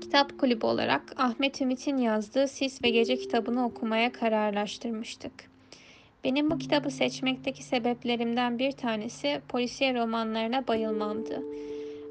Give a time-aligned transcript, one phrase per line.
[0.00, 5.32] Kitap kulübü olarak Ahmet Ümit'in yazdığı Sis ve Gece kitabını okumaya kararlaştırmıştık.
[6.24, 11.42] Benim bu kitabı seçmekteki sebeplerimden bir tanesi polisiye romanlarına bayılmamdı.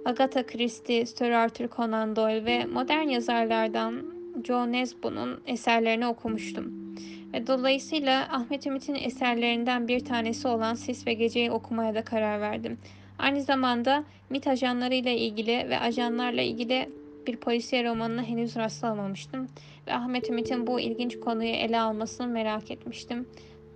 [0.05, 4.03] Agatha Christie, Sir Arthur Conan Doyle ve modern yazarlardan
[4.43, 6.95] Joe Nesbo'nun eserlerini okumuştum.
[7.33, 12.77] Ve dolayısıyla Ahmet Ümit'in eserlerinden bir tanesi olan Sis ve Gece'yi okumaya da karar verdim.
[13.19, 16.89] Aynı zamanda MIT ajanlarıyla ilgili ve ajanlarla ilgili
[17.27, 19.47] bir polisiye romanına henüz rastlamamıştım
[19.87, 23.27] ve Ahmet Ümit'in bu ilginç konuyu ele almasını merak etmiştim.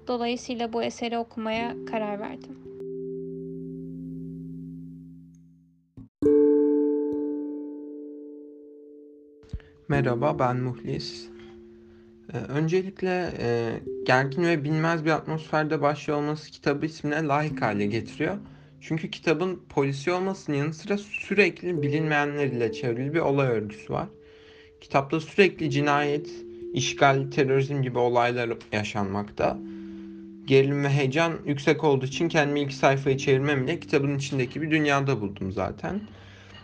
[0.07, 2.57] Dolayısıyla bu eseri okumaya karar verdim.
[9.87, 11.29] Merhaba, ben Muhlis.
[12.33, 18.37] Ee, öncelikle e, gergin ve bilmez bir atmosferde başlıyor olması kitabı ismine layık hale getiriyor.
[18.87, 24.07] Çünkü kitabın polisi olmasının yanı sıra sürekli bilinmeyenler ile çevrili bir olay örgüsü var.
[24.81, 26.29] Kitapta sürekli cinayet,
[26.73, 29.57] işgal, terörizm gibi olaylar yaşanmakta.
[30.45, 35.51] Gerilim ve heyecan yüksek olduğu için kendimi ilk sayfayı çevirmem kitabın içindeki bir dünyada buldum
[35.51, 36.01] zaten.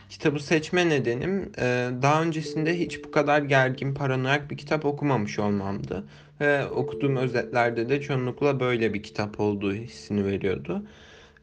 [0.10, 6.04] Kitabı seçme nedenim e, daha öncesinde hiç bu kadar gergin, paranoyak bir kitap okumamış olmamdı.
[6.42, 10.84] Ve okuduğum özetlerde de çoğunlukla böyle bir kitap olduğu hissini veriyordu.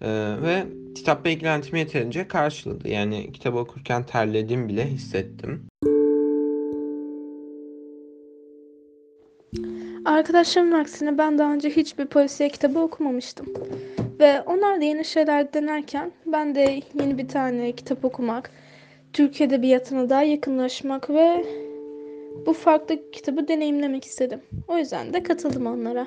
[0.03, 0.09] Ee,
[0.43, 2.89] ve kitap beklentimi yeterince karşıladı.
[2.89, 5.67] Yani kitabı okurken terledim bile hissettim.
[10.05, 13.47] Arkadaşlarımın aksine ben daha önce hiçbir polisiye kitabı okumamıştım.
[14.21, 18.51] Ve onlar da yeni şeyler denerken ben de yeni bir tane kitap okumak,
[19.13, 21.45] Türk Edebiyatı'na daha yakınlaşmak ve
[22.47, 24.41] bu farklı kitabı deneyimlemek istedim.
[24.69, 26.07] O yüzden de katıldım onlara.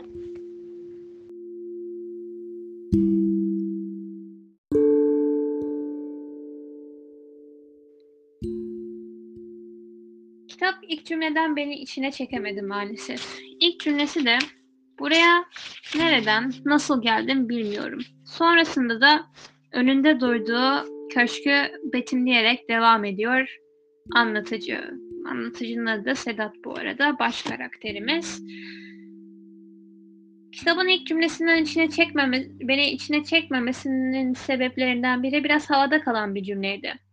[10.59, 13.39] Kitap ilk cümleden beni içine çekemedi maalesef.
[13.59, 14.37] İlk cümlesi de
[14.99, 15.45] buraya
[15.95, 17.99] nereden, nasıl geldim bilmiyorum.
[18.25, 19.25] Sonrasında da
[19.71, 23.57] önünde durduğu köşkü betimleyerek devam ediyor
[24.15, 24.81] anlatıcı.
[25.25, 27.19] Anlatıcının adı da Sedat bu arada.
[27.19, 28.43] Baş karakterimiz.
[30.51, 37.08] Kitabın ilk cümlesinden içine çekmeme, beni içine çekmemesinin sebeplerinden biri biraz havada kalan bir cümleydi.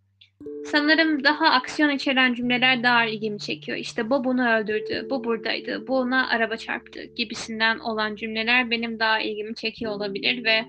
[0.71, 3.79] Sanırım daha aksiyon içeren cümleler daha ilgimi çekiyor.
[3.79, 9.21] İşte bu bunu öldürdü, bu buradaydı, bu ona araba çarptı gibisinden olan cümleler benim daha
[9.21, 10.65] ilgimi çekiyor olabilir ve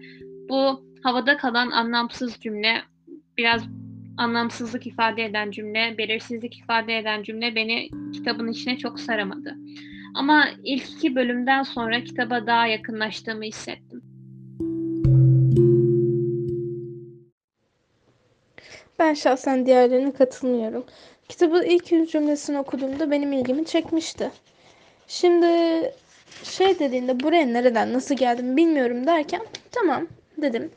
[0.50, 2.82] bu havada kalan anlamsız cümle,
[3.38, 3.64] biraz
[4.18, 9.56] anlamsızlık ifade eden cümle, belirsizlik ifade eden cümle beni kitabın içine çok saramadı.
[10.16, 14.07] Ama ilk iki bölümden sonra kitaba daha yakınlaştığımı hissettim.
[19.00, 20.86] Ben şahsen diğerlerine katılmıyorum.
[21.30, 24.32] Kitabın ilk yüz cümlesini okuduğumda benim ilgimi çekmişti.
[25.08, 25.48] Şimdi
[26.44, 29.42] şey dediğinde buraya nereden nasıl geldim bilmiyorum derken
[29.72, 30.72] tamam dedim.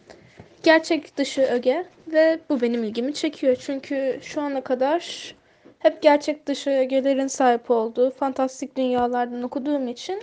[0.62, 3.56] Gerçek dışı öge ve bu benim ilgimi çekiyor.
[3.60, 5.34] Çünkü şu ana kadar
[5.78, 10.22] hep gerçek dışı ögelerin sahip olduğu fantastik dünyalardan okuduğum için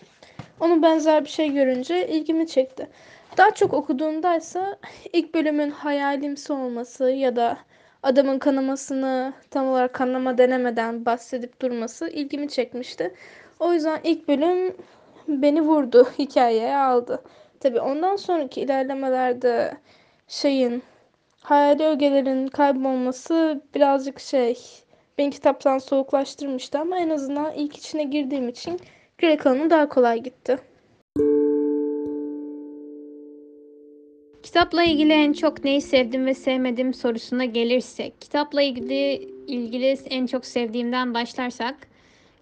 [0.60, 2.88] onun benzer bir şey görünce ilgimi çekti.
[3.38, 4.78] Daha çok okuduğumdaysa
[5.14, 7.58] ilk bölümün hayalimsi olması ya da
[8.04, 13.14] adamın kanamasını tam olarak kanama denemeden bahsedip durması ilgimi çekmişti.
[13.60, 14.76] O yüzden ilk bölüm
[15.28, 17.24] beni vurdu, hikayeye aldı.
[17.60, 19.78] Tabi ondan sonraki ilerlemelerde
[20.28, 20.84] şeyin
[21.42, 24.58] hayali ögelerin kaybolması birazcık şey
[25.18, 28.80] beni kitaptan soğuklaştırmıştı ama en azından ilk içine girdiğim için
[29.18, 30.58] geri kalanı daha kolay gitti.
[34.48, 39.14] Kitapla ilgili en çok neyi sevdim ve sevmedim sorusuna gelirsek, kitapla ilgili
[39.48, 41.76] ilgili en çok sevdiğimden başlarsak,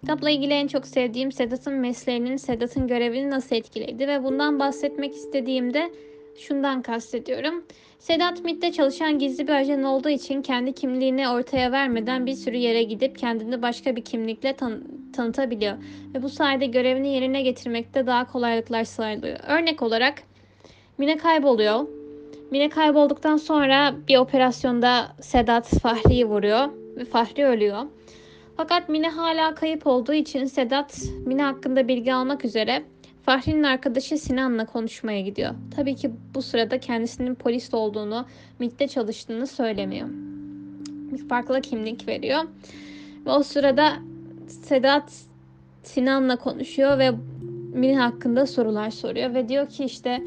[0.00, 5.90] kitapla ilgili en çok sevdiğim Sedat'ın mesleğinin, Sedat'ın görevini nasıl etkiledi ve bundan bahsetmek istediğimde
[6.38, 7.64] şundan kastediyorum.
[7.98, 12.82] Sedat MIT'te çalışan gizli bir ajan olduğu için kendi kimliğini ortaya vermeden bir sürü yere
[12.82, 15.76] gidip kendini başka bir kimlikle tan- tanıtabiliyor.
[16.14, 19.38] Ve bu sayede görevini yerine getirmekte daha kolaylıklar sağlıyor.
[19.48, 20.14] Örnek olarak
[20.98, 21.86] Mine kayboluyor.
[22.50, 27.82] Mine kaybolduktan sonra bir operasyonda Sedat Fahri'yi vuruyor ve Fahri ölüyor.
[28.56, 32.84] Fakat Mine hala kayıp olduğu için Sedat Mine hakkında bilgi almak üzere
[33.22, 35.54] Fahri'nin arkadaşı Sinan'la konuşmaya gidiyor.
[35.76, 38.26] Tabii ki bu sırada kendisinin polis olduğunu,
[38.58, 40.08] MIT'te çalıştığını söylemiyor.
[41.12, 42.42] Bir farklı kimlik veriyor.
[43.26, 43.92] Ve o sırada
[44.48, 45.12] Sedat
[45.82, 47.12] Sinan'la konuşuyor ve
[47.72, 50.22] Mine hakkında sorular soruyor ve diyor ki işte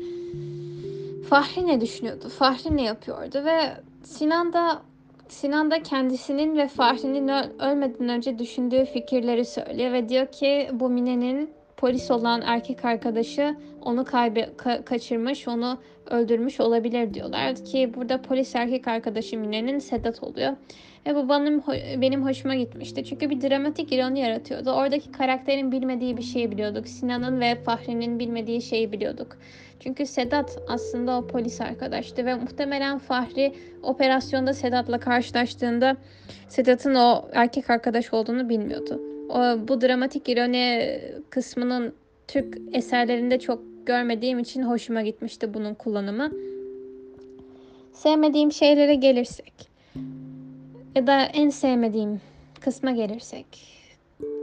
[1.29, 2.29] Fahri ne düşünüyordu?
[2.29, 3.45] Fahri ne yapıyordu?
[3.45, 3.59] Ve
[4.03, 4.81] Sinan da
[5.27, 7.27] Sinan da kendisinin ve Fahri'nin
[7.59, 14.05] ölmeden önce düşündüğü fikirleri söylüyor ve diyor ki bu Mine'nin polis olan erkek arkadaşı onu
[14.05, 15.77] kaybe ka- kaçırmış, onu
[16.09, 20.53] öldürmüş olabilir diyorlar ki burada polis erkek arkadaşı Mine'nin Sedat oluyor.
[21.05, 21.61] Ve bu benim,
[22.01, 23.03] benim hoşuma gitmişti.
[23.03, 24.71] Çünkü bir dramatik ironi yaratıyordu.
[24.71, 26.87] Oradaki karakterin bilmediği bir şeyi biliyorduk.
[26.87, 29.37] Sinan'ın ve Fahri'nin bilmediği şeyi biliyorduk.
[29.79, 33.53] Çünkü Sedat aslında o polis arkadaştı ve muhtemelen Fahri
[33.83, 35.97] operasyonda Sedat'la karşılaştığında
[36.47, 39.01] Sedat'ın o erkek arkadaş olduğunu bilmiyordu.
[39.29, 40.99] O, bu dramatik ironi
[41.29, 41.93] kısmının
[42.27, 46.31] Türk eserlerinde çok görmediğim için hoşuma gitmişti bunun kullanımı.
[47.93, 49.69] Sevmediğim şeylere gelirsek
[50.95, 52.21] ya da en sevmediğim
[52.61, 53.45] kısma gelirsek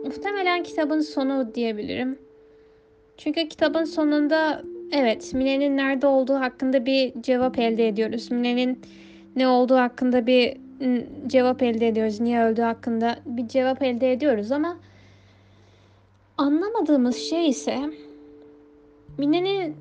[0.04, 2.18] muhtemelen kitabın sonu diyebilirim.
[3.16, 4.62] Çünkü kitabın sonunda
[4.92, 8.30] evet Mine'nin nerede olduğu hakkında bir cevap elde ediyoruz.
[8.30, 8.80] Mine'nin
[9.36, 10.56] ne olduğu hakkında bir
[11.26, 12.20] cevap elde ediyoruz.
[12.20, 14.76] Niye öldüğü hakkında bir cevap elde ediyoruz ama
[16.38, 17.78] anlamadığımız şey ise
[19.18, 19.76] Mine'nin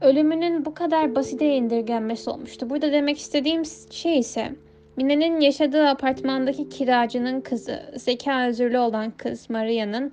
[0.00, 2.70] ölümünün bu kadar basite indirgenmesi olmuştu.
[2.70, 4.52] Burada demek istediğim şey ise
[4.96, 10.12] Mine'nin yaşadığı apartmandaki kiracının kızı, zeka özürlü olan kız Maria'nın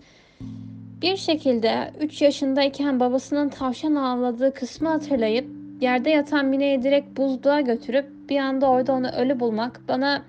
[1.02, 5.48] bir şekilde 3 yaşındayken babasının tavşan avladığı kısmı hatırlayıp
[5.82, 10.22] yerde yatan Mine'yi direkt buzluğa götürüp bir anda orada onu ölü bulmak bana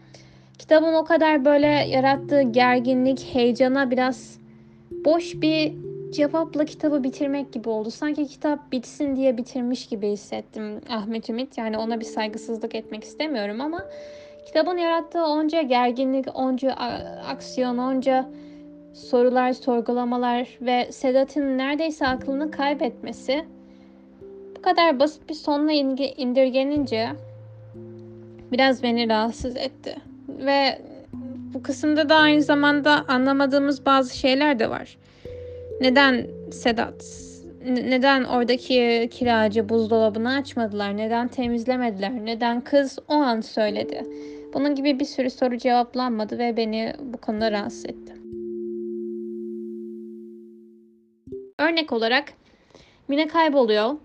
[0.59, 4.39] kitabın o kadar böyle yarattığı gerginlik, heyecana biraz
[4.91, 5.73] boş bir
[6.13, 7.91] cevapla kitabı bitirmek gibi oldu.
[7.91, 11.59] Sanki kitap bitsin diye bitirmiş gibi hissettim Ahmet Ümit.
[11.59, 13.85] Yani ona bir saygısızlık etmek istemiyorum ama
[14.51, 16.73] kitabın yarattığı onca gerginlik, onca
[17.29, 18.29] aksiyon, onca
[18.95, 23.45] sorular, sorgulamalar ve Sedat'ın neredeyse aklını kaybetmesi
[24.57, 25.73] bu kadar basit bir sonla
[26.17, 27.09] indirgenince
[28.53, 29.97] biraz beni rahatsız etti.
[30.29, 30.83] Ve
[31.55, 34.97] bu kısımda da aynı zamanda anlamadığımız bazı şeyler de var.
[35.81, 37.05] Neden Sedat?
[37.67, 40.97] Neden oradaki kiracı buzdolabını açmadılar?
[40.97, 42.13] Neden temizlemediler?
[42.25, 44.05] Neden kız o an söyledi?
[44.55, 48.15] Bunun gibi bir sürü soru cevaplanmadı ve beni bu konuda rahatsız etti.
[51.59, 52.33] Örnek olarak
[53.09, 53.97] Mine kayboluyor.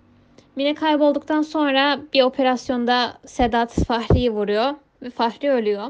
[0.56, 5.88] Mine kaybolduktan sonra bir operasyonda Sedat Fahri'yi vuruyor ve Fahri ölüyor.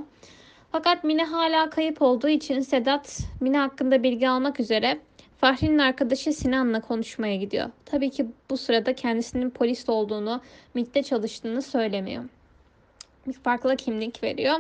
[0.72, 5.00] Fakat Mine hala kayıp olduğu için Sedat Mine hakkında bilgi almak üzere
[5.38, 7.70] Fahri'nin arkadaşı Sinan'la konuşmaya gidiyor.
[7.86, 10.42] Tabii ki bu sırada kendisinin polis olduğunu,
[10.74, 12.24] MİT'te çalıştığını söylemiyor.
[13.28, 14.56] Bir farklı kimlik veriyor.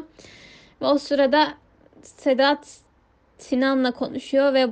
[0.82, 1.54] Ve o sırada
[2.02, 2.80] Sedat
[3.38, 4.68] Sinan'la konuşuyor ve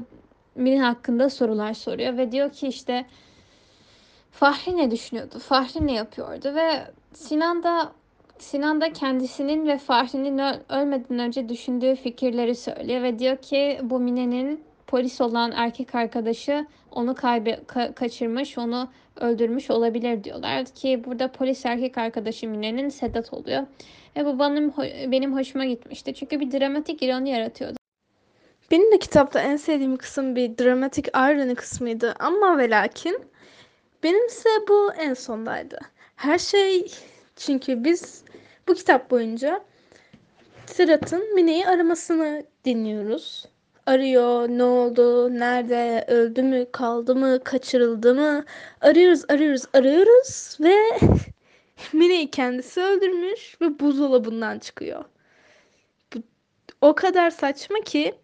[0.55, 3.05] Mine hakkında sorular soruyor ve diyor ki işte
[4.31, 5.39] Fahri ne düşünüyordu?
[5.39, 6.55] Fahri ne yapıyordu?
[6.55, 7.91] Ve Sinan da
[8.37, 14.63] Sinan da kendisinin ve Fahri'nin ölmeden önce düşündüğü fikirleri söylüyor ve diyor ki bu Mine'nin
[14.93, 21.65] polis olan erkek arkadaşı onu kaybe ka- kaçırmış, onu öldürmüş olabilir diyorlar ki burada polis
[21.65, 23.63] erkek arkadaşı Mine'nin Sedat oluyor.
[24.15, 24.73] Ve bu benim
[25.11, 26.13] benim hoşuma gitmişti.
[26.13, 27.77] Çünkü bir dramatik ironi yaratıyordu.
[28.71, 33.17] Benim de kitapta en sevdiğim kısım bir dramatik irony kısmıydı ama ve lakin
[34.03, 35.79] benimse bu en sondaydı.
[36.15, 36.91] Her şey
[37.35, 38.23] çünkü biz
[38.67, 39.61] bu kitap boyunca
[40.65, 43.52] Sırat'ın Mine'yi aramasını dinliyoruz.
[43.85, 48.45] Arıyor, ne oldu, nerede, öldü mü, kaldı mı, kaçırıldı mı?
[48.81, 50.75] Arıyoruz, arıyoruz, arıyoruz ve
[51.93, 55.05] Mine'yi kendisi öldürmüş ve buzdolabından çıkıyor.
[56.13, 56.19] Bu
[56.81, 58.15] o kadar saçma ki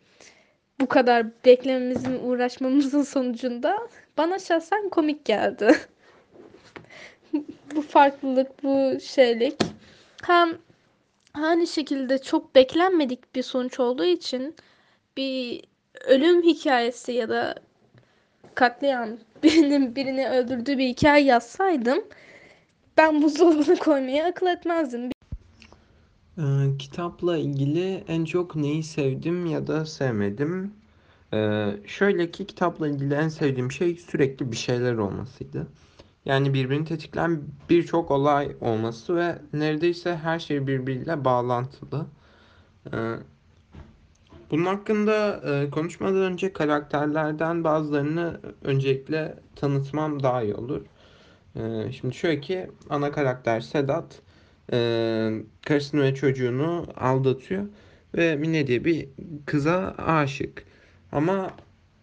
[0.80, 3.88] bu kadar beklememizin, uğraşmamızın sonucunda
[4.18, 5.76] bana şahsen komik geldi.
[7.76, 9.56] bu farklılık, bu şeylik.
[10.24, 10.58] Hem
[11.34, 14.56] aynı şekilde çok beklenmedik bir sonuç olduğu için
[15.20, 15.64] bir
[16.08, 17.56] ölüm hikayesi ya da
[18.56, 19.10] katliam
[19.44, 22.04] birinin birini öldürdüğü bir hikaye yazsaydım
[22.98, 25.10] ben buzdolabına koymayı akıl etmezdim.
[26.38, 26.42] Ee,
[26.80, 30.74] kitapla ilgili en çok neyi sevdim ya da sevmedim?
[31.34, 35.68] Ee, şöyle ki kitapla ilgili en sevdiğim şey sürekli bir şeyler olmasıydı.
[36.26, 42.06] Yani birbirini tetikleyen birçok olay olması ve neredeyse her şey birbiriyle bağlantılı.
[42.94, 43.16] Ee,
[44.52, 50.82] bunun hakkında e, konuşmadan önce karakterlerden bazılarını öncelikle tanıtmam daha iyi olur.
[51.56, 54.22] Ee, şimdi şöyle ki ana karakter Sedat
[54.74, 55.32] e,
[55.66, 57.66] karısını ve çocuğunu aldatıyor
[58.16, 59.10] ve Mine diye bir
[59.46, 60.64] kıza aşık.
[61.12, 61.52] Ama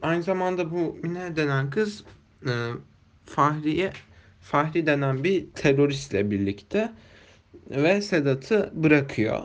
[0.03, 2.05] aynı zamanda bu Mine denen kız
[2.47, 2.53] e,
[3.25, 3.93] Fahriye
[4.41, 6.93] Fahri denen bir teröristle birlikte
[7.71, 9.41] ve Sedat'ı bırakıyor.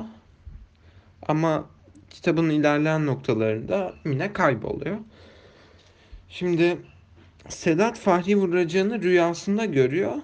[1.27, 1.69] Ama
[2.11, 4.97] kitabın ilerleyen noktalarında Mine kayboluyor.
[6.29, 6.77] Şimdi
[7.49, 10.15] Sedat Fahri vuracağını rüyasında görüyor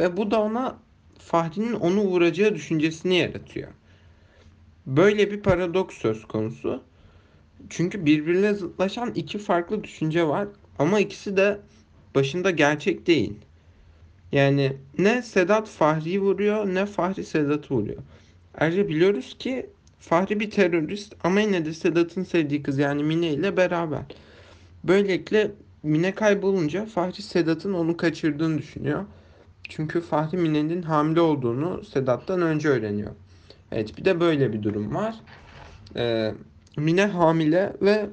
[0.00, 0.78] ve bu da ona
[1.18, 3.68] Fahri'nin onu vuracağı düşüncesini yaratıyor.
[4.86, 6.82] Böyle bir paradoks söz konusu.
[7.70, 10.48] Çünkü birbirine zıtlaşan iki farklı düşünce var
[10.78, 11.60] ama ikisi de
[12.14, 13.34] başında gerçek değil.
[14.32, 18.02] Yani ne Sedat Fahri'yi vuruyor ne Fahri Sedat'ı vuruyor.
[18.58, 23.56] Ayrıca biliyoruz ki Fahri bir terörist ama yine de Sedat'ın sevdiği kız yani Mine ile
[23.56, 24.02] beraber.
[24.84, 25.50] Böylelikle
[25.82, 29.04] Mine kaybolunca Fahri Sedat'ın onu kaçırdığını düşünüyor.
[29.68, 33.10] Çünkü Fahri Mine'nin hamile olduğunu Sedat'tan önce öğreniyor.
[33.72, 35.14] Evet bir de böyle bir durum var.
[35.96, 36.34] Ee,
[36.76, 38.06] Mine hamile ve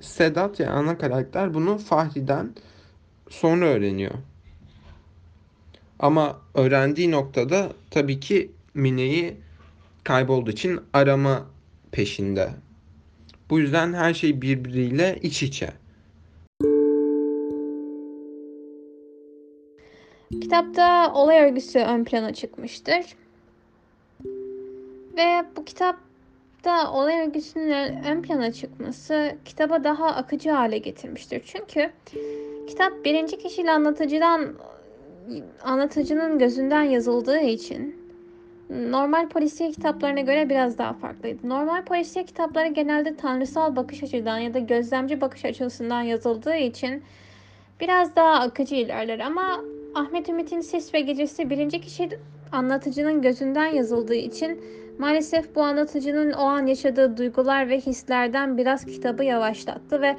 [0.00, 2.54] Sedat yani ana karakter bunu Fahri'den
[3.28, 4.14] sonra öğreniyor.
[5.98, 9.36] Ama öğrendiği noktada tabii ki Mine'yi
[10.04, 11.46] kaybolduğu için arama
[11.92, 12.50] peşinde.
[13.50, 15.70] Bu yüzden her şey birbiriyle iç içe.
[20.40, 23.04] Kitapta olay örgüsü ön plana çıkmıştır.
[25.16, 31.42] Ve bu kitapta olay örgüsünün ön plana çıkması kitaba daha akıcı hale getirmiştir.
[31.46, 31.90] Çünkü
[32.68, 34.54] kitap birinci kişiyle anlatıcıdan
[35.62, 38.03] anlatıcının gözünden yazıldığı için
[38.70, 41.48] normal polisiye kitaplarına göre biraz daha farklıydı.
[41.48, 47.02] Normal polisiye kitapları genelde tanrısal bakış açıdan ya da gözlemci bakış açısından yazıldığı için
[47.80, 49.60] biraz daha akıcı ilerler ama
[49.94, 52.08] Ahmet Ümit'in Ses ve Gecesi birinci kişi
[52.52, 54.60] anlatıcının gözünden yazıldığı için
[54.98, 60.16] maalesef bu anlatıcının o an yaşadığı duygular ve hislerden biraz kitabı yavaşlattı ve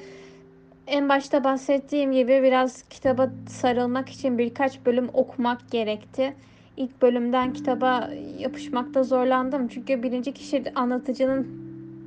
[0.88, 6.34] en başta bahsettiğim gibi biraz kitaba sarılmak için birkaç bölüm okumak gerekti.
[6.78, 9.68] İlk bölümden kitaba yapışmakta zorlandım.
[9.68, 11.48] Çünkü birinci kişi anlatıcının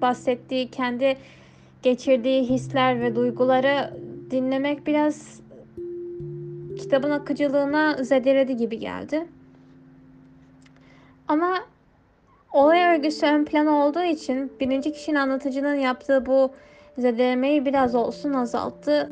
[0.00, 1.16] bahsettiği, kendi
[1.82, 3.94] geçirdiği hisler ve duyguları
[4.30, 5.40] dinlemek biraz
[6.78, 9.26] kitabın akıcılığına zedeledi gibi geldi.
[11.28, 11.54] Ama
[12.52, 16.50] olay örgüsü ön plana olduğu için birinci kişinin anlatıcının yaptığı bu
[16.98, 19.10] zedelemeyi biraz olsun azalttı.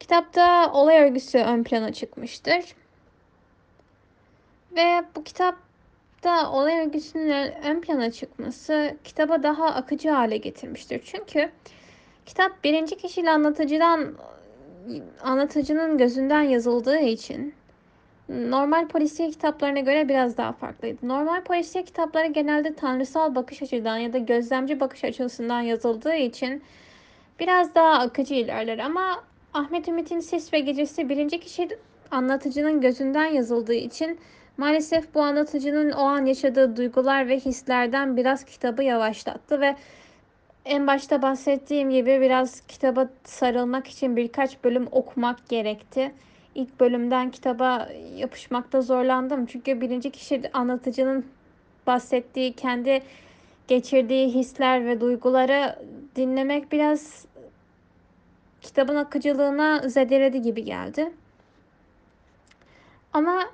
[0.00, 2.64] Kitapta olay örgüsü ön plana çıkmıştır.
[4.72, 11.02] Ve bu kitapta olay örgüsünün ön plana çıkması kitaba daha akıcı hale getirmiştir.
[11.04, 11.50] Çünkü
[12.26, 14.14] kitap birinci kişiyle anlatıcıdan
[15.22, 17.54] anlatıcının gözünden yazıldığı için
[18.28, 21.08] normal polisiye kitaplarına göre biraz daha farklıydı.
[21.08, 26.62] Normal polisiye kitapları genelde tanrısal bakış açıdan ya da gözlemci bakış açısından yazıldığı için
[27.40, 31.68] biraz daha akıcı ilerler ama Ahmet Ümit'in Ses ve Gecesi birinci kişi
[32.10, 34.18] anlatıcının gözünden yazıldığı için
[34.56, 39.76] maalesef bu anlatıcının o an yaşadığı duygular ve hislerden biraz kitabı yavaşlattı ve
[40.64, 46.12] en başta bahsettiğim gibi biraz kitaba sarılmak için birkaç bölüm okumak gerekti.
[46.54, 49.46] İlk bölümden kitaba yapışmakta zorlandım.
[49.46, 51.26] Çünkü birinci kişi anlatıcının
[51.86, 53.02] bahsettiği, kendi
[53.68, 55.76] geçirdiği hisler ve duyguları
[56.16, 57.29] dinlemek biraz
[58.62, 61.12] kitabın akıcılığına zedeledi gibi geldi.
[63.12, 63.46] Ama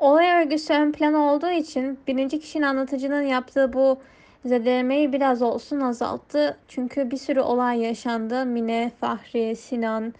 [0.00, 3.98] olay örgüsü ön plan olduğu için birinci kişinin anlatıcının yaptığı bu
[4.44, 6.58] zedelemeyi biraz olsun azalttı.
[6.68, 8.46] Çünkü bir sürü olay yaşandı.
[8.46, 10.14] Mine, Fahri, Sinan,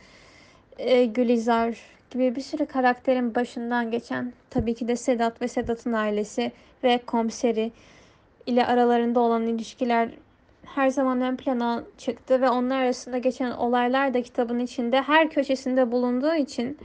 [0.78, 1.78] e, Gülizar
[2.10, 6.52] gibi bir sürü karakterin başından geçen tabii ki de Sedat ve Sedat'ın ailesi
[6.84, 7.72] ve komiseri
[8.46, 10.08] ile aralarında olan ilişkiler
[10.74, 15.92] her zaman ön plana çıktı ve onlar arasında geçen olaylar da kitabın içinde her köşesinde
[15.92, 16.78] bulunduğu için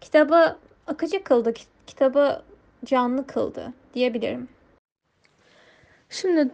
[0.00, 0.56] kitabı
[0.86, 1.54] akıcı kıldı,
[1.86, 2.42] kitabı
[2.84, 4.48] canlı kıldı diyebilirim.
[6.10, 6.50] Şimdi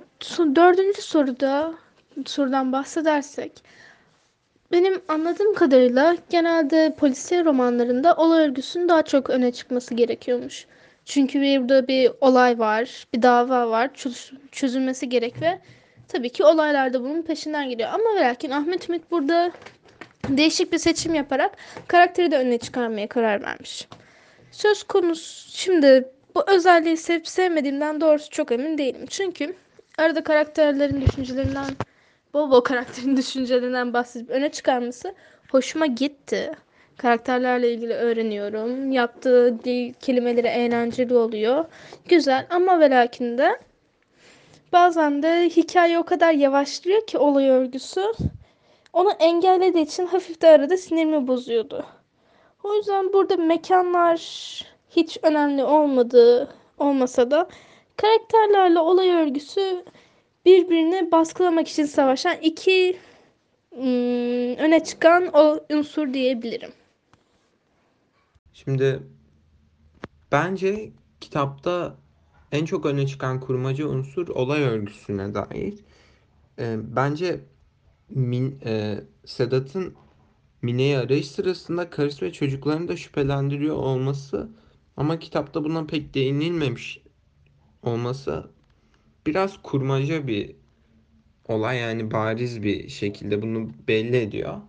[0.57, 1.75] dördüncü soruda
[2.27, 3.65] sorudan bahsedersek
[4.73, 10.67] benim anladığım kadarıyla genelde polisiye romanlarında olay örgüsünün daha çok öne çıkması gerekiyormuş.
[11.05, 13.91] Çünkü burada bir olay var, bir dava var,
[14.53, 15.61] çözülmesi gerek ve
[16.09, 17.89] tabii ki olaylar da bunun peşinden geliyor.
[17.93, 19.53] Ama lakin Ahmet Ümit burada
[20.29, 21.57] değişik bir seçim yaparak
[21.89, 23.89] karakteri de öne çıkarmaya karar vermiş.
[24.51, 29.07] Söz konusu şimdi bu özelliği sevip sevmediğimden doğrusu çok emin değilim.
[29.11, 29.55] Çünkü
[29.99, 31.71] arada karakterlerin düşüncelerinden
[32.35, 35.15] bol karakterin düşüncelerinden bahsedip öne çıkarması
[35.51, 36.53] hoşuma gitti.
[36.97, 38.93] Karakterlerle ilgili öğreniyorum.
[38.93, 41.65] Yaptığı dil kelimeleri eğlenceli oluyor.
[42.09, 43.59] Güzel ama ve lakin de
[44.75, 48.13] bazen de hikaye o kadar yavaşlıyor ki olay örgüsü.
[48.93, 51.87] Onu engellediği için hafif de arada sinirimi bozuyordu.
[52.65, 54.19] O yüzden burada mekanlar
[54.91, 57.49] hiç önemli olmadığı olmasa da
[57.97, 59.85] Karakterlerle olay örgüsü
[60.45, 62.99] birbirini baskılamak için savaşan iki
[63.73, 66.73] ım, öne çıkan o unsur diyebilirim.
[68.53, 69.03] Şimdi
[70.33, 71.97] bence kitapta
[72.55, 75.75] en çok öne çıkan kurmaca unsur olay örgüsüne dair.
[76.59, 77.41] Ee, bence
[78.11, 79.95] Min, e, Sedat'ın
[80.63, 84.51] Mine'yi arayış sırasında karısı ve çocuklarını da şüphelendiriyor olması
[84.97, 87.03] ama kitapta buna pek değinilmemiş
[87.83, 88.51] olması
[89.27, 90.57] biraz kurmaca bir
[91.49, 94.61] olay yani bariz bir şekilde bunu belli ediyor.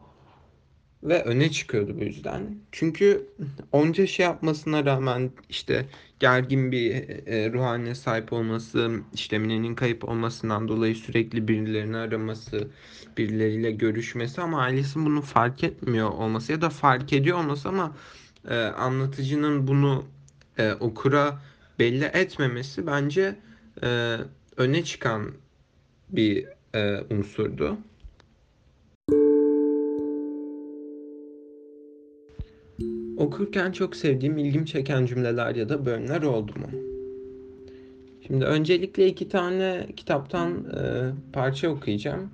[1.04, 2.56] Ve öne çıkıyordu bu yüzden.
[2.72, 3.28] Çünkü
[3.72, 5.86] onca şey yapmasına rağmen işte
[6.20, 6.92] gergin bir
[7.28, 12.68] e, ruh haline sahip olması, işte Mine'nin kayıp olmasından dolayı sürekli birilerini araması,
[13.18, 17.96] birileriyle görüşmesi ama ailesinin bunu fark etmiyor olması ya da fark ediyor olması ama
[18.50, 20.06] e, anlatıcının bunu
[20.58, 21.42] e, okura
[21.80, 23.36] belli etmemesi bence
[23.84, 24.18] e,
[24.58, 25.32] öne çıkan
[26.10, 27.78] bir e, unsurdu.
[33.18, 36.68] Okurken çok sevdiğim, ilgimi çeken cümleler ya da bölümler oldu mu?
[38.28, 42.30] Şimdi öncelikle iki tane kitaptan e, parça okuyacağım.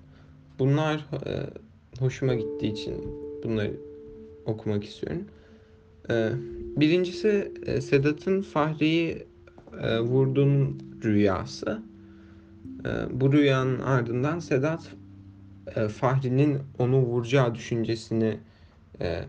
[0.59, 1.31] Bunlar e,
[1.99, 2.93] hoşuma gittiği için
[3.43, 3.73] bunları
[4.45, 5.25] okumak istiyorum.
[6.09, 6.29] E,
[6.77, 9.25] birincisi e, Sedat'ın Fahri'yi
[9.81, 11.81] e, vurduğun rüyası.
[12.85, 12.89] E,
[13.21, 14.91] bu rüyanın ardından Sedat
[15.75, 18.37] e, Fahri'nin onu vuracağı düşüncesini
[19.01, 19.23] e,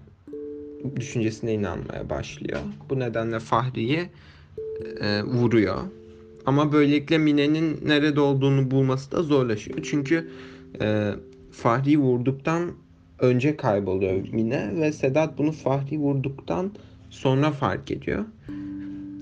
[0.97, 2.61] düşüncesine inanmaya başlıyor.
[2.91, 4.09] Bu nedenle Fahri'yi
[5.01, 5.79] e, vuruyor.
[6.47, 9.79] Ama böylelikle Mine'nin nerede olduğunu bulması da zorlaşıyor.
[9.83, 10.31] Çünkü
[10.81, 11.11] e,
[11.53, 12.73] Fahri'yi vurduktan
[13.19, 16.73] önce kayboluyor Mine ve Sedat bunu Fahri vurduktan
[17.11, 18.25] sonra fark ediyor.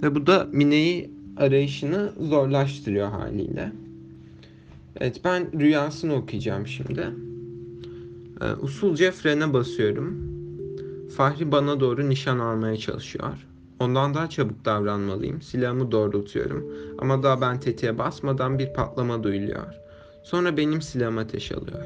[0.03, 3.73] Ve bu da Mine'yi arayışını zorlaştırıyor haliyle.
[5.01, 7.07] Evet ben rüyasını okuyacağım şimdi.
[8.41, 10.30] E, usulca frene basıyorum.
[11.21, 13.47] Fahri bana doğru nişan almaya çalışıyor.
[13.81, 15.43] Ondan daha çabuk davranmalıyım.
[15.43, 16.73] Silahımı doğrultuyorum.
[16.99, 19.75] Ama daha ben tetiğe basmadan bir patlama duyuluyor.
[20.23, 21.83] Sonra benim silahım ateş alıyor.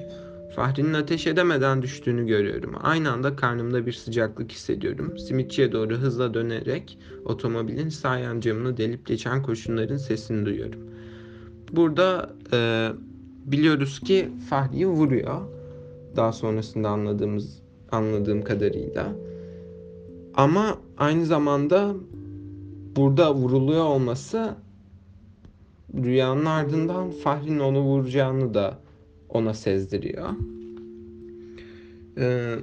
[0.56, 2.74] Fahri'nin ateş edemeden düştüğünü görüyorum.
[2.82, 5.18] Aynı anda karnımda bir sıcaklık hissediyorum.
[5.18, 10.80] Simitçiye doğru hızla dönerek otomobilin sağ yan camını delip geçen kurşunların sesini duyuyorum.
[11.72, 12.88] Burada e,
[13.44, 15.40] biliyoruz ki Fahri'yi vuruyor.
[16.16, 17.63] Daha sonrasında anladığımız
[17.94, 19.12] anladığım kadarıyla.
[20.34, 21.94] Ama aynı zamanda
[22.96, 24.54] burada vuruluyor olması
[25.94, 28.78] rüyanın ardından Fahri'nin onu vuracağını da
[29.28, 30.28] ona sezdiriyor.
[32.18, 32.54] Ee,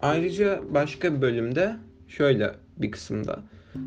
[0.00, 1.76] ayrıca başka bir bölümde
[2.08, 3.42] şöyle bir kısımda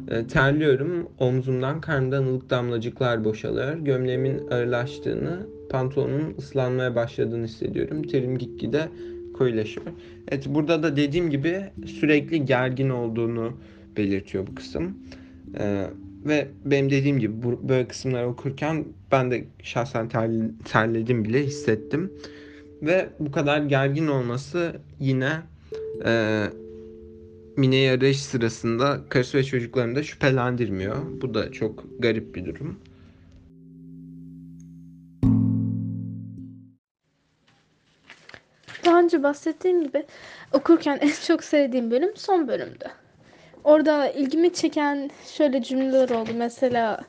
[0.08, 3.78] e, terliyorum, omzumdan karnımdan ılık damlacıklar boşalıyor.
[3.78, 8.04] Gömleğimin ağırlaştığını, pantolonumun ıslanmaya başladığını hissediyorum.
[8.04, 8.90] Terim gitgide
[9.38, 9.86] koyulaşıyor.
[10.28, 13.58] Evet burada da dediğim gibi sürekli gergin olduğunu
[13.98, 14.98] belirtiyor bu kısım.
[15.60, 15.86] Ee,
[16.26, 20.32] ve benim dediğim gibi bu, böyle kısımlar okurken ben de şahsen ter,
[20.66, 22.12] terledim bile hissettim.
[22.82, 25.32] Ve bu kadar gergin olması yine
[26.06, 26.44] e,
[27.58, 30.96] Mine'yi arayış sırasında karısı ve çocuklarını da şüphelendirmiyor.
[31.22, 32.80] Bu da çok garip bir durum.
[39.08, 40.06] Önce bahsettiğim gibi
[40.54, 42.86] okurken en çok sevdiğim bölüm son bölümdü.
[43.64, 46.30] Orada ilgimi çeken şöyle cümleler oldu.
[46.36, 47.02] Mesela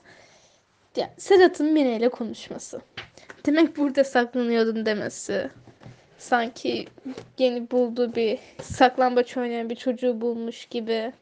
[0.97, 2.81] ya, Sedat'ın Mine ile konuşması.
[3.47, 5.51] Demek burada saklanıyordun demesi.
[6.19, 6.87] Sanki
[7.39, 11.13] yeni bulduğu bir saklambaç oynayan bir çocuğu bulmuş gibi.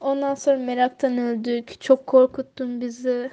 [0.00, 1.80] Ondan sonra meraktan öldük.
[1.80, 3.30] Çok korkuttun bizi.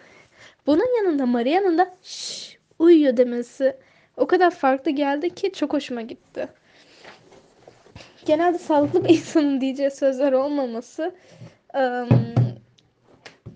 [0.68, 3.76] Bunun yanında Maria'nın da şşş uyuyor demesi
[4.18, 6.48] o kadar farklı geldi ki çok hoşuma gitti.
[8.28, 11.16] Genelde sağlıklı bir insanın diyeceği sözler olmaması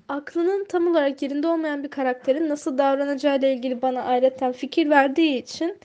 [0.08, 5.38] aklının tam olarak yerinde olmayan bir karakterin nasıl davranacağı ile ilgili bana ayrıca fikir verdiği
[5.44, 5.78] için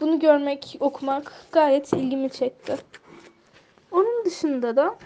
[0.00, 2.76] bunu görmek, okumak gayet ilgimi çekti.
[3.90, 4.98] Onun dışında da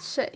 [0.00, 0.30] şey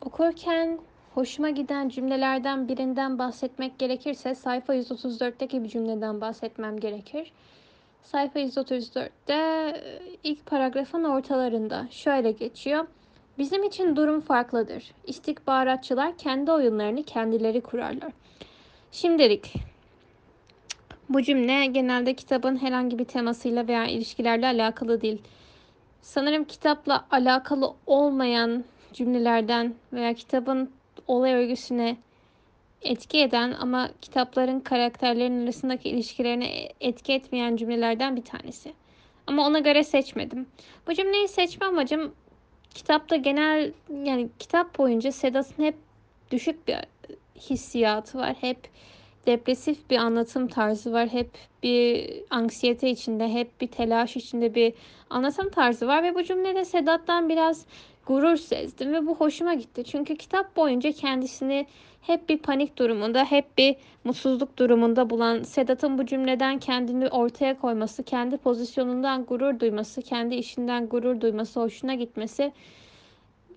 [0.00, 0.80] Okurken
[1.14, 7.32] hoşuma giden cümlelerden birinden bahsetmek gerekirse sayfa 134'teki bir cümleden bahsetmem gerekir.
[8.02, 12.86] Sayfa 134'te e, ilk paragrafın ortalarında şöyle geçiyor.
[13.38, 14.92] Bizim için durum farklıdır.
[15.06, 18.12] İstihbaratçılar kendi oyunlarını kendileri kurarlar.
[18.92, 19.54] Şimdilik
[21.08, 25.22] bu cümle genelde kitabın herhangi bir temasıyla veya ilişkilerle alakalı değil.
[26.02, 30.70] sanırım kitapla alakalı olmayan cümlelerden veya kitabın
[31.10, 31.96] olay örgüsüne
[32.82, 38.72] etki eden ama kitapların karakterlerin arasındaki ilişkilerine etki etmeyen cümlelerden bir tanesi.
[39.26, 40.46] Ama ona göre seçmedim.
[40.86, 42.14] Bu cümleyi seçme amacım
[42.74, 43.72] kitapta genel
[44.04, 45.74] yani kitap boyunca Sedat'ın hep
[46.30, 46.76] düşük bir
[47.36, 48.36] hissiyatı var.
[48.40, 48.68] Hep
[49.26, 51.08] depresif bir anlatım tarzı var.
[51.08, 51.30] Hep
[51.62, 54.72] bir anksiyete içinde, hep bir telaş içinde bir
[55.10, 57.66] anlatım tarzı var ve bu cümlede Sedat'tan biraz
[58.06, 59.84] gurur sezdim ve bu hoşuma gitti.
[59.84, 61.66] Çünkü kitap boyunca kendisini
[62.02, 68.02] hep bir panik durumunda, hep bir mutsuzluk durumunda bulan Sedat'ın bu cümleden kendini ortaya koyması,
[68.02, 72.52] kendi pozisyonundan gurur duyması, kendi işinden gurur duyması, hoşuna gitmesi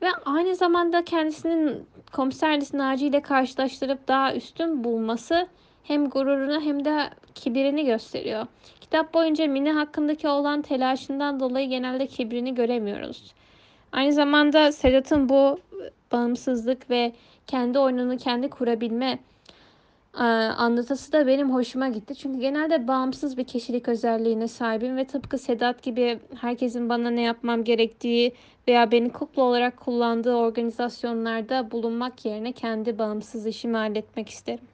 [0.01, 5.47] ve aynı zamanda kendisinin komiser Naci ile karşılaştırıp daha üstün bulması
[5.83, 8.47] hem gururunu hem de kibirini gösteriyor.
[8.81, 13.33] Kitap boyunca Mine hakkındaki olan telaşından dolayı genelde kibrini göremiyoruz.
[13.93, 15.59] Aynı zamanda Sedat'ın bu
[16.11, 17.13] bağımsızlık ve
[17.47, 19.19] kendi oyununu kendi kurabilme
[20.17, 22.15] e, anlatısı da benim hoşuma gitti.
[22.15, 27.63] Çünkü genelde bağımsız bir kişilik özelliğine sahibim ve tıpkı Sedat gibi herkesin bana ne yapmam
[27.63, 28.33] gerektiği
[28.67, 34.65] veya beni kukla olarak kullandığı organizasyonlarda bulunmak yerine kendi bağımsız işimi halletmek isterim.